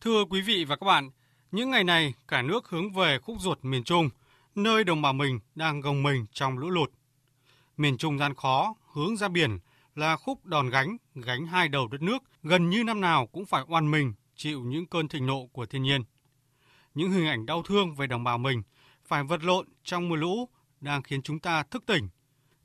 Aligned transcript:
Thưa 0.00 0.24
quý 0.24 0.40
vị 0.40 0.64
và 0.64 0.76
các 0.76 0.86
bạn, 0.86 1.10
những 1.52 1.70
ngày 1.70 1.84
này 1.84 2.14
cả 2.28 2.42
nước 2.42 2.68
hướng 2.68 2.92
về 2.92 3.18
khúc 3.18 3.36
ruột 3.40 3.58
miền 3.64 3.84
Trung, 3.84 4.10
nơi 4.54 4.84
đồng 4.84 5.02
bào 5.02 5.12
mình 5.12 5.40
đang 5.54 5.80
gồng 5.80 6.02
mình 6.02 6.26
trong 6.32 6.58
lũ 6.58 6.70
lụt. 6.70 6.92
Miền 7.76 7.96
Trung 7.96 8.18
gian 8.18 8.34
khó, 8.34 8.74
hướng 8.92 9.16
ra 9.16 9.28
biển 9.28 9.58
là 9.94 10.16
khúc 10.16 10.46
đòn 10.46 10.70
gánh, 10.70 10.96
gánh 11.14 11.46
hai 11.46 11.68
đầu 11.68 11.88
đất 11.88 12.02
nước, 12.02 12.22
gần 12.42 12.70
như 12.70 12.84
năm 12.84 13.00
nào 13.00 13.26
cũng 13.26 13.46
phải 13.46 13.64
oan 13.68 13.90
mình 13.90 14.12
chịu 14.36 14.60
những 14.60 14.86
cơn 14.86 15.08
thịnh 15.08 15.26
nộ 15.26 15.46
của 15.52 15.66
thiên 15.66 15.82
nhiên. 15.82 16.04
Những 16.94 17.10
hình 17.10 17.26
ảnh 17.26 17.46
đau 17.46 17.62
thương 17.62 17.94
về 17.94 18.06
đồng 18.06 18.24
bào 18.24 18.38
mình 18.38 18.62
phải 19.04 19.24
vật 19.24 19.42
lộn 19.42 19.66
trong 19.84 20.08
mưa 20.08 20.16
lũ 20.16 20.48
đang 20.80 21.02
khiến 21.02 21.22
chúng 21.22 21.38
ta 21.38 21.62
thức 21.62 21.86
tỉnh, 21.86 22.08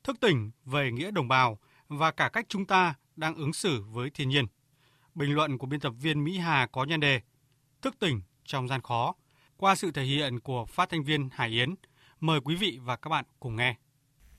thức 0.04 0.20
tỉnh 0.20 0.52
về 0.66 0.92
nghĩa 0.92 1.12
đồng 1.12 1.28
bào 1.28 1.60
và 1.88 2.12
cả 2.12 2.30
cách 2.30 2.46
chúng 2.50 2.66
ta 2.66 2.94
đang 3.16 3.36
ứng 3.36 3.54
xử 3.54 3.84
với 3.92 4.10
thiên 4.10 4.30
nhiên. 4.30 4.46
Bình 5.16 5.34
luận 5.36 5.58
của 5.58 5.68
biên 5.68 5.80
tập 5.80 5.94
viên 6.02 6.24
Mỹ 6.24 6.38
Hà 6.38 6.68
có 6.72 6.84
nhan 6.84 7.00
đề 7.00 7.22
Thức 7.82 7.96
tỉnh 8.00 8.22
trong 8.46 8.68
gian 8.68 8.82
khó 8.82 9.16
qua 9.58 9.76
sự 9.76 9.92
thể 9.92 10.04
hiện 10.04 10.40
của 10.40 10.66
phát 10.66 10.90
thanh 10.90 11.04
viên 11.04 11.30
Hải 11.32 11.50
Yến. 11.50 11.76
Mời 12.20 12.40
quý 12.44 12.56
vị 12.56 12.80
và 12.84 12.96
các 12.96 13.10
bạn 13.10 13.26
cùng 13.40 13.56
nghe. 13.56 13.76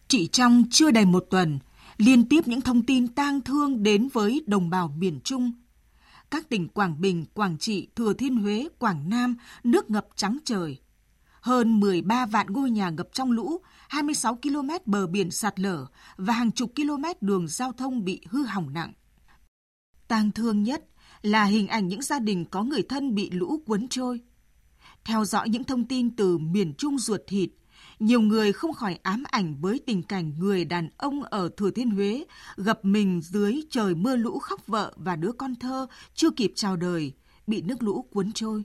Chỉ 0.09 0.27
trong 0.27 0.65
chưa 0.71 0.91
đầy 0.91 1.05
một 1.05 1.27
tuần, 1.31 1.59
liên 1.97 2.29
tiếp 2.29 2.41
những 2.47 2.61
thông 2.61 2.83
tin 2.83 3.09
tang 3.09 3.41
thương 3.41 3.83
đến 3.83 4.09
với 4.13 4.45
đồng 4.47 4.71
bào 4.71 4.89
miền 4.89 5.21
Trung. 5.25 5.53
Các 6.31 6.49
tỉnh 6.49 6.69
Quảng 6.69 7.01
Bình, 7.01 7.25
Quảng 7.35 7.59
Trị, 7.59 7.89
Thừa 7.97 8.13
Thiên 8.13 8.37
Huế, 8.37 8.69
Quảng 8.79 9.09
Nam 9.09 9.37
nước 9.65 9.91
ngập 9.91 10.07
trắng 10.17 10.39
trời. 10.45 10.79
Hơn 11.41 11.81
13 11.81 12.27
vạn 12.27 12.47
ngôi 12.47 12.71
nhà 12.71 12.91
ngập 12.91 13.09
trong 13.13 13.33
lũ, 13.33 13.61
26 13.89 14.39
km 14.43 14.69
bờ 14.87 15.07
biển 15.07 15.31
sạt 15.31 15.61
lở 15.61 15.87
và 16.17 16.33
hàng 16.33 16.53
chục 16.53 16.73
km 16.77 17.05
đường 17.21 17.49
giao 17.49 17.73
thông 17.73 18.05
bị 18.05 18.21
hư 18.29 18.43
hỏng 18.43 18.73
nặng. 18.73 18.93
Tang 20.09 20.33
thương 20.33 20.63
nhất 20.63 20.85
là 21.23 21.45
hình 21.45 21.69
ảnh 21.69 21.89
những 21.89 22.03
gia 22.03 22.19
đình 22.19 22.45
có 22.45 22.63
người 22.63 22.83
thân 22.83 23.15
bị 23.15 23.31
lũ 23.31 23.63
cuốn 23.67 23.89
trôi. 23.89 24.21
Theo 25.05 25.25
dõi 25.25 25.49
những 25.49 25.65
thông 25.65 25.85
tin 25.85 26.17
từ 26.17 26.39
miền 26.39 26.75
Trung 26.75 26.99
ruột 26.99 27.21
thịt, 27.27 27.51
nhiều 27.99 28.21
người 28.21 28.53
không 28.53 28.73
khỏi 28.73 28.99
ám 29.03 29.23
ảnh 29.31 29.57
với 29.61 29.81
tình 29.87 30.03
cảnh 30.03 30.33
người 30.39 30.65
đàn 30.65 30.89
ông 30.97 31.23
ở 31.23 31.51
Thừa 31.57 31.71
Thiên 31.71 31.91
Huế 31.91 32.25
gặp 32.57 32.85
mình 32.85 33.21
dưới 33.23 33.61
trời 33.71 33.95
mưa 33.95 34.17
lũ 34.17 34.39
khóc 34.39 34.67
vợ 34.67 34.95
và 34.97 35.17
đứa 35.17 35.33
con 35.33 35.55
thơ 35.55 35.87
chưa 36.15 36.31
kịp 36.31 36.53
chào 36.55 36.77
đời, 36.77 37.13
bị 37.47 37.63
nước 37.63 37.83
lũ 37.83 38.07
cuốn 38.13 38.33
trôi. 38.33 38.63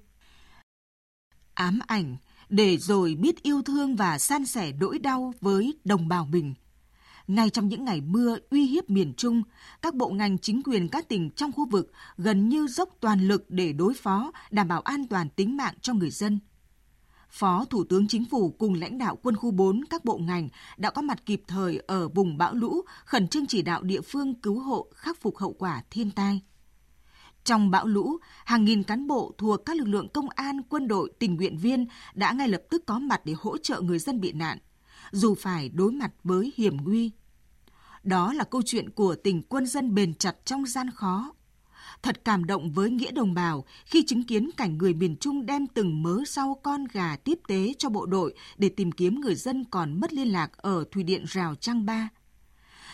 Ám 1.54 1.80
ảnh 1.88 2.18
để 2.50 2.78
rồi 2.78 3.16
biết 3.16 3.44
yêu 3.44 3.62
thương 3.62 3.96
và 3.96 4.18
san 4.18 4.46
sẻ 4.46 4.72
nỗi 4.80 5.00
đau 5.00 5.34
với 5.42 5.74
đồng 5.84 6.08
bào 6.08 6.26
mình. 6.26 6.54
Ngay 7.32 7.50
trong 7.50 7.68
những 7.68 7.86
ngày 7.86 8.02
mưa 8.02 8.38
uy 8.50 8.66
hiếp 8.66 8.90
miền 8.90 9.14
Trung, 9.18 9.44
các 9.82 9.96
bộ 9.96 10.10
ngành 10.10 10.38
chính 10.38 10.62
quyền 10.64 10.88
các 10.88 11.10
tỉnh 11.10 11.30
trong 11.30 11.52
khu 11.52 11.66
vực 11.70 11.92
gần 12.18 12.50
như 12.50 12.68
dốc 12.68 12.90
toàn 13.00 13.28
lực 13.28 13.46
để 13.50 13.74
đối 13.74 13.94
phó, 13.94 14.32
đảm 14.52 14.68
bảo 14.68 14.82
an 14.82 15.08
toàn 15.08 15.30
tính 15.30 15.58
mạng 15.58 15.74
cho 15.82 15.94
người 15.94 16.10
dân. 16.10 16.40
Phó 17.30 17.66
Thủ 17.66 17.84
tướng 17.84 18.08
Chính 18.08 18.26
phủ 18.26 18.56
cùng 18.60 18.74
lãnh 18.74 18.98
đạo 18.98 19.18
quân 19.24 19.36
khu 19.36 19.52
4 19.52 19.86
các 19.90 20.06
bộ 20.06 20.18
ngành 20.18 20.50
đã 20.78 20.90
có 20.90 21.02
mặt 21.02 21.26
kịp 21.26 21.42
thời 21.48 21.82
ở 21.88 22.08
vùng 22.08 22.38
bão 22.38 22.54
lũ, 22.54 22.82
khẩn 23.06 23.28
trương 23.28 23.48
chỉ 23.48 23.62
đạo 23.62 23.84
địa 23.84 24.02
phương 24.02 24.34
cứu 24.34 24.60
hộ 24.60 24.88
khắc 24.96 25.22
phục 25.22 25.38
hậu 25.38 25.54
quả 25.54 25.84
thiên 25.90 26.12
tai. 26.12 26.42
Trong 27.44 27.72
bão 27.72 27.88
lũ, 27.88 28.18
hàng 28.46 28.66
nghìn 28.66 28.84
cán 28.84 29.08
bộ 29.08 29.34
thuộc 29.38 29.66
các 29.66 29.78
lực 29.78 29.88
lượng 29.88 30.08
công 30.14 30.30
an, 30.30 30.62
quân 30.70 30.88
đội, 30.88 31.12
tình 31.20 31.36
nguyện 31.36 31.58
viên 31.58 31.86
đã 32.14 32.32
ngay 32.32 32.48
lập 32.48 32.62
tức 32.70 32.84
có 32.86 33.00
mặt 33.00 33.22
để 33.26 33.34
hỗ 33.38 33.58
trợ 33.58 33.82
người 33.82 34.00
dân 34.00 34.22
bị 34.22 34.32
nạn, 34.32 34.58
dù 35.12 35.36
phải 35.36 35.70
đối 35.70 35.92
mặt 35.92 36.12
với 36.24 36.54
hiểm 36.58 36.78
nguy. 36.84 37.12
Đó 38.04 38.34
là 38.34 38.44
câu 38.44 38.62
chuyện 38.66 38.90
của 38.90 39.16
tình 39.16 39.42
quân 39.42 39.66
dân 39.66 39.96
bền 39.96 40.14
chặt 40.14 40.36
trong 40.46 40.66
gian 40.66 40.90
khó. 40.90 41.34
Thật 42.02 42.26
cảm 42.26 42.46
động 42.46 42.72
với 42.72 42.90
nghĩa 42.90 43.12
đồng 43.12 43.34
bào 43.34 43.66
khi 43.86 44.04
chứng 44.08 44.24
kiến 44.24 44.50
cảnh 44.58 44.78
người 44.78 44.94
miền 44.94 45.16
Trung 45.16 45.46
đem 45.46 45.68
từng 45.68 46.04
mớ 46.04 46.18
rau 46.28 46.60
con 46.64 46.86
gà 46.94 47.16
tiếp 47.16 47.40
tế 47.48 47.74
cho 47.78 47.90
bộ 47.90 48.06
đội 48.06 48.34
để 48.58 48.70
tìm 48.70 48.92
kiếm 48.92 49.22
người 49.22 49.36
dân 49.36 49.66
còn 49.72 50.00
mất 50.00 50.14
liên 50.14 50.28
lạc 50.28 50.58
ở 50.58 50.84
thủy 50.92 51.04
điện 51.04 51.24
Rào 51.28 51.56
Trăng 51.56 51.86
Ba– 51.86 52.10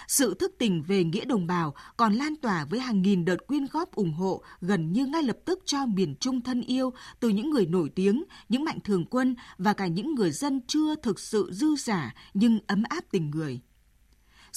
sự 0.08 0.34
thức 0.34 0.56
tỉnh 0.58 0.84
về 0.84 1.04
nghĩa 1.04 1.26
đồng 1.26 1.48
bào 1.48 1.74
còn 1.98 2.14
lan 2.14 2.36
tỏa 2.36 2.66
với 2.66 2.80
hàng 2.80 3.02
nghìn 3.02 3.26
đợt 3.26 3.48
quyên 3.48 3.66
góp 3.72 3.92
ủng 3.96 4.14
hộ 4.14 4.42
gần 4.62 4.92
như 4.94 5.06
ngay 5.06 5.24
lập 5.24 5.38
tức 5.46 5.60
cho 5.66 5.86
miền 5.86 6.16
Trung 6.16 6.42
thân 6.42 6.62
yêu 6.62 6.94
từ 7.20 7.30
những 7.30 7.50
người 7.50 7.66
nổi 7.66 7.90
tiếng, 7.96 8.24
những 8.50 8.64
mạnh 8.64 8.80
thường 8.84 9.06
quân 9.06 9.36
và 9.58 9.74
cả 9.74 9.88
những 9.88 10.16
người 10.16 10.32
dân 10.32 10.62
chưa 10.68 10.96
thực 10.96 11.20
sự 11.20 11.50
dư 11.52 11.76
giả 11.76 12.14
nhưng 12.34 12.60
ấm 12.68 12.84
áp 12.90 13.04
tình 13.12 13.30
người. 13.30 13.62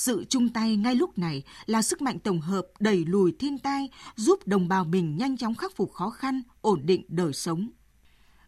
Sự 0.00 0.24
chung 0.28 0.48
tay 0.48 0.76
ngay 0.76 0.94
lúc 0.94 1.18
này 1.18 1.42
là 1.66 1.82
sức 1.82 2.02
mạnh 2.02 2.18
tổng 2.18 2.40
hợp 2.40 2.66
đẩy 2.80 3.04
lùi 3.04 3.32
thiên 3.38 3.58
tai, 3.58 3.90
giúp 4.16 4.46
đồng 4.46 4.68
bào 4.68 4.84
mình 4.84 5.16
nhanh 5.16 5.36
chóng 5.36 5.54
khắc 5.54 5.76
phục 5.76 5.92
khó 5.92 6.10
khăn, 6.10 6.42
ổn 6.60 6.80
định 6.86 7.04
đời 7.08 7.32
sống. 7.32 7.70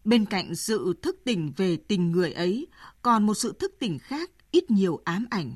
Bên 0.04 0.24
cạnh 0.24 0.54
sự 0.54 0.94
thức 1.02 1.16
tỉnh 1.24 1.52
về 1.56 1.76
tình 1.76 2.10
người 2.10 2.32
ấy, 2.32 2.66
còn 3.02 3.26
một 3.26 3.34
sự 3.34 3.52
thức 3.58 3.74
tỉnh 3.78 3.98
khác 3.98 4.30
ít 4.50 4.70
nhiều 4.70 5.00
ám 5.04 5.26
ảnh 5.30 5.54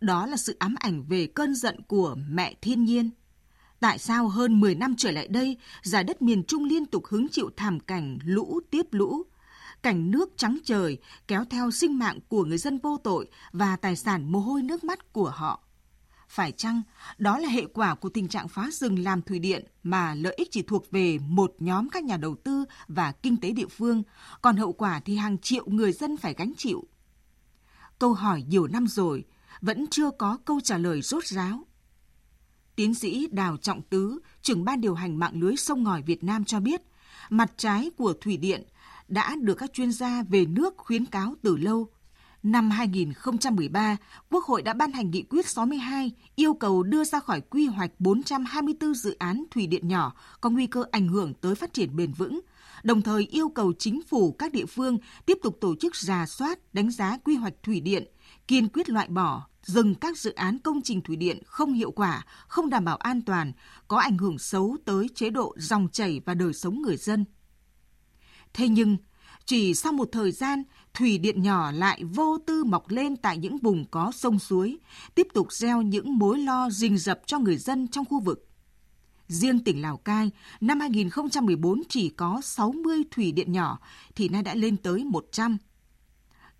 đó 0.00 0.26
là 0.26 0.36
sự 0.36 0.56
ám 0.58 0.74
ảnh 0.78 1.04
về 1.08 1.26
cơn 1.26 1.54
giận 1.54 1.82
của 1.82 2.16
mẹ 2.28 2.54
thiên 2.62 2.84
nhiên. 2.84 3.10
Tại 3.80 3.98
sao 3.98 4.28
hơn 4.28 4.60
10 4.60 4.74
năm 4.74 4.94
trở 4.98 5.10
lại 5.10 5.28
đây, 5.28 5.56
giải 5.82 6.04
đất 6.04 6.22
miền 6.22 6.44
Trung 6.44 6.64
liên 6.64 6.86
tục 6.86 7.06
hứng 7.06 7.28
chịu 7.28 7.50
thảm 7.56 7.80
cảnh 7.80 8.18
lũ 8.24 8.60
tiếp 8.70 8.86
lũ, 8.90 9.22
cảnh 9.84 10.10
nước 10.10 10.30
trắng 10.36 10.58
trời 10.64 10.98
kéo 11.28 11.44
theo 11.50 11.70
sinh 11.70 11.98
mạng 11.98 12.18
của 12.28 12.44
người 12.44 12.58
dân 12.58 12.78
vô 12.78 12.98
tội 13.04 13.28
và 13.52 13.76
tài 13.76 13.96
sản 13.96 14.32
mồ 14.32 14.38
hôi 14.38 14.62
nước 14.62 14.84
mắt 14.84 15.12
của 15.12 15.30
họ? 15.30 15.62
Phải 16.28 16.52
chăng 16.52 16.82
đó 17.18 17.38
là 17.38 17.48
hệ 17.48 17.66
quả 17.74 17.94
của 17.94 18.08
tình 18.08 18.28
trạng 18.28 18.48
phá 18.48 18.70
rừng 18.72 18.98
làm 18.98 19.22
thủy 19.22 19.38
điện 19.38 19.64
mà 19.82 20.14
lợi 20.14 20.34
ích 20.36 20.48
chỉ 20.50 20.62
thuộc 20.62 20.90
về 20.90 21.18
một 21.18 21.54
nhóm 21.58 21.88
các 21.88 22.04
nhà 22.04 22.16
đầu 22.16 22.36
tư 22.44 22.64
và 22.88 23.12
kinh 23.12 23.36
tế 23.36 23.50
địa 23.50 23.66
phương, 23.66 24.02
còn 24.42 24.56
hậu 24.56 24.72
quả 24.72 25.00
thì 25.00 25.16
hàng 25.16 25.38
triệu 25.38 25.66
người 25.66 25.92
dân 25.92 26.16
phải 26.16 26.34
gánh 26.34 26.52
chịu? 26.56 26.84
Câu 27.98 28.12
hỏi 28.12 28.42
nhiều 28.48 28.66
năm 28.66 28.86
rồi, 28.86 29.24
vẫn 29.60 29.86
chưa 29.90 30.10
có 30.10 30.38
câu 30.44 30.60
trả 30.60 30.78
lời 30.78 31.02
rốt 31.02 31.24
ráo. 31.26 31.66
Tiến 32.76 32.94
sĩ 32.94 33.28
Đào 33.32 33.56
Trọng 33.56 33.82
Tứ, 33.82 34.18
trưởng 34.42 34.64
ban 34.64 34.80
điều 34.80 34.94
hành 34.94 35.18
mạng 35.18 35.40
lưới 35.40 35.56
sông 35.56 35.82
ngòi 35.82 36.02
Việt 36.02 36.24
Nam 36.24 36.44
cho 36.44 36.60
biết, 36.60 36.82
mặt 37.30 37.52
trái 37.56 37.90
của 37.96 38.12
thủy 38.20 38.36
điện 38.36 38.64
đã 39.08 39.36
được 39.40 39.54
các 39.54 39.72
chuyên 39.72 39.92
gia 39.92 40.22
về 40.22 40.46
nước 40.46 40.74
khuyến 40.76 41.06
cáo 41.06 41.34
từ 41.42 41.56
lâu. 41.56 41.88
Năm 42.42 42.70
2013, 42.70 43.96
Quốc 44.30 44.44
hội 44.44 44.62
đã 44.62 44.74
ban 44.74 44.92
hành 44.92 45.10
nghị 45.10 45.22
quyết 45.22 45.48
62 45.48 46.12
yêu 46.36 46.54
cầu 46.54 46.82
đưa 46.82 47.04
ra 47.04 47.20
khỏi 47.20 47.40
quy 47.40 47.66
hoạch 47.66 47.90
424 47.98 48.94
dự 48.94 49.16
án 49.18 49.44
thủy 49.50 49.66
điện 49.66 49.88
nhỏ 49.88 50.14
có 50.40 50.50
nguy 50.50 50.66
cơ 50.66 50.84
ảnh 50.90 51.08
hưởng 51.08 51.34
tới 51.34 51.54
phát 51.54 51.72
triển 51.72 51.96
bền 51.96 52.12
vững, 52.12 52.40
đồng 52.82 53.02
thời 53.02 53.26
yêu 53.26 53.48
cầu 53.48 53.72
chính 53.78 54.02
phủ 54.02 54.32
các 54.32 54.52
địa 54.52 54.66
phương 54.66 54.98
tiếp 55.26 55.38
tục 55.42 55.58
tổ 55.60 55.74
chức 55.80 55.96
rà 55.96 56.26
soát, 56.26 56.74
đánh 56.74 56.90
giá 56.90 57.18
quy 57.24 57.36
hoạch 57.36 57.54
thủy 57.62 57.80
điện, 57.80 58.04
kiên 58.48 58.68
quyết 58.68 58.88
loại 58.88 59.08
bỏ, 59.08 59.46
dừng 59.62 59.94
các 59.94 60.18
dự 60.18 60.32
án 60.32 60.58
công 60.58 60.82
trình 60.82 61.00
thủy 61.00 61.16
điện 61.16 61.38
không 61.46 61.72
hiệu 61.72 61.90
quả, 61.90 62.24
không 62.46 62.70
đảm 62.70 62.84
bảo 62.84 62.96
an 62.96 63.22
toàn, 63.22 63.52
có 63.88 63.98
ảnh 63.98 64.18
hưởng 64.18 64.38
xấu 64.38 64.76
tới 64.84 65.08
chế 65.14 65.30
độ 65.30 65.54
dòng 65.58 65.88
chảy 65.92 66.20
và 66.26 66.34
đời 66.34 66.52
sống 66.52 66.82
người 66.82 66.96
dân. 66.96 67.24
Thế 68.54 68.68
nhưng, 68.68 68.96
chỉ 69.44 69.74
sau 69.74 69.92
một 69.92 70.08
thời 70.12 70.32
gian, 70.32 70.62
thủy 70.94 71.18
điện 71.18 71.42
nhỏ 71.42 71.72
lại 71.72 72.04
vô 72.04 72.38
tư 72.46 72.64
mọc 72.64 72.90
lên 72.90 73.16
tại 73.16 73.38
những 73.38 73.58
vùng 73.58 73.84
có 73.90 74.12
sông 74.14 74.38
suối, 74.38 74.78
tiếp 75.14 75.26
tục 75.34 75.52
gieo 75.52 75.82
những 75.82 76.18
mối 76.18 76.38
lo 76.38 76.70
rình 76.70 76.98
rập 76.98 77.20
cho 77.26 77.38
người 77.38 77.56
dân 77.56 77.88
trong 77.88 78.04
khu 78.04 78.20
vực. 78.20 78.48
Riêng 79.28 79.64
tỉnh 79.64 79.82
Lào 79.82 79.96
Cai, 79.96 80.30
năm 80.60 80.80
2014 80.80 81.82
chỉ 81.88 82.08
có 82.08 82.40
60 82.44 83.02
thủy 83.10 83.32
điện 83.32 83.52
nhỏ, 83.52 83.78
thì 84.14 84.28
nay 84.28 84.42
đã 84.42 84.54
lên 84.54 84.76
tới 84.76 85.04
100. 85.04 85.58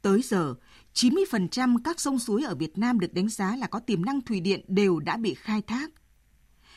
Tới 0.03 0.23
giờ, 0.23 0.55
90% 0.95 1.77
các 1.85 2.01
sông 2.01 2.19
suối 2.19 2.43
ở 2.43 2.55
Việt 2.55 2.79
Nam 2.79 3.01
được 3.01 3.15
đánh 3.15 3.29
giá 3.29 3.57
là 3.57 3.67
có 3.67 3.79
tiềm 3.79 4.05
năng 4.05 4.21
thủy 4.21 4.41
điện 4.41 4.61
đều 4.69 5.01
đã 5.01 5.17
bị 5.17 5.35
khai 5.35 5.63
thác. 5.63 5.91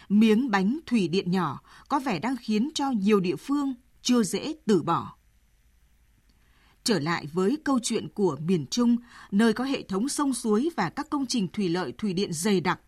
Miếng 0.09 0.51
bánh 0.51 0.79
thủy 0.85 1.07
điện 1.07 1.31
nhỏ 1.31 1.61
có 1.89 1.99
vẻ 1.99 2.19
đang 2.19 2.35
khiến 2.38 2.69
cho 2.73 2.91
nhiều 2.91 3.19
địa 3.19 3.35
phương 3.35 3.73
chưa 4.07 4.23
dễ 4.23 4.55
từ 4.66 4.84
bỏ. 4.84 5.16
Trở 6.84 6.99
lại 6.99 7.28
với 7.34 7.58
câu 7.64 7.79
chuyện 7.84 8.09
của 8.09 8.37
miền 8.46 8.66
Trung, 8.67 8.97
nơi 9.32 9.53
có 9.53 9.64
hệ 9.64 9.84
thống 9.84 10.09
sông 10.09 10.34
suối 10.34 10.70
và 10.76 10.90
các 10.90 11.09
công 11.09 11.26
trình 11.26 11.47
thủy 11.47 11.70
lợi 11.70 11.93
thủy 11.97 12.14
điện 12.14 12.34
dày 12.34 12.61
đặc, 12.61 12.79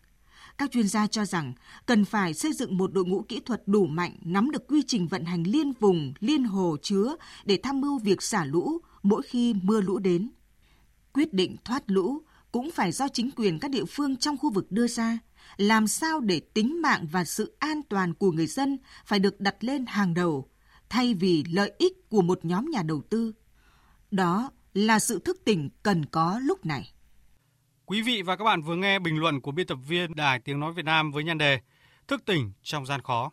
các 0.58 0.70
chuyên 0.70 0.88
gia 0.88 1.06
cho 1.06 1.24
rằng 1.24 1.52
cần 1.86 2.04
phải 2.04 2.34
xây 2.34 2.52
dựng 2.52 2.76
một 2.78 2.92
đội 2.92 3.04
ngũ 3.04 3.22
kỹ 3.22 3.40
thuật 3.40 3.62
đủ 3.66 3.86
mạnh 3.86 4.16
nắm 4.24 4.50
được 4.50 4.68
quy 4.68 4.82
trình 4.86 5.06
vận 5.06 5.24
hành 5.24 5.42
liên 5.46 5.72
vùng, 5.72 6.12
liên 6.20 6.44
hồ 6.44 6.76
chứa 6.82 7.16
để 7.44 7.58
tham 7.62 7.80
mưu 7.80 7.98
việc 7.98 8.22
xả 8.22 8.44
lũ 8.44 8.78
mỗi 9.02 9.22
khi 9.22 9.54
mưa 9.62 9.80
lũ 9.80 9.98
đến. 9.98 10.30
Quyết 11.12 11.34
định 11.34 11.56
thoát 11.64 11.82
lũ 11.86 12.22
cũng 12.52 12.70
phải 12.70 12.92
do 12.92 13.08
chính 13.08 13.30
quyền 13.30 13.58
các 13.58 13.70
địa 13.70 13.84
phương 13.84 14.16
trong 14.16 14.36
khu 14.36 14.52
vực 14.52 14.72
đưa 14.72 14.86
ra, 14.86 15.18
làm 15.56 15.86
sao 15.86 16.20
để 16.20 16.40
tính 16.40 16.82
mạng 16.82 17.06
và 17.12 17.24
sự 17.24 17.56
an 17.58 17.80
toàn 17.88 18.14
của 18.14 18.32
người 18.32 18.46
dân 18.46 18.78
phải 19.06 19.18
được 19.18 19.40
đặt 19.40 19.64
lên 19.64 19.86
hàng 19.86 20.14
đầu, 20.14 20.50
thay 20.90 21.14
vì 21.14 21.44
lợi 21.50 21.72
ích 21.78 22.08
của 22.08 22.22
một 22.22 22.44
nhóm 22.44 22.70
nhà 22.70 22.82
đầu 22.82 23.02
tư. 23.10 23.32
Đó 24.10 24.50
là 24.74 24.98
sự 24.98 25.18
thức 25.18 25.36
tỉnh 25.44 25.70
cần 25.82 26.04
có 26.06 26.40
lúc 26.42 26.66
này. 26.66 26.92
Quý 27.86 28.02
vị 28.02 28.22
và 28.22 28.36
các 28.36 28.44
bạn 28.44 28.62
vừa 28.62 28.76
nghe 28.76 28.98
bình 28.98 29.16
luận 29.16 29.40
của 29.40 29.50
biên 29.50 29.66
tập 29.66 29.78
viên 29.88 30.14
Đài 30.14 30.40
Tiếng 30.40 30.60
Nói 30.60 30.72
Việt 30.72 30.84
Nam 30.84 31.12
với 31.12 31.24
nhan 31.24 31.38
đề 31.38 31.60
Thức 32.08 32.24
tỉnh 32.26 32.52
trong 32.62 32.86
gian 32.86 33.02
khó. 33.02 33.30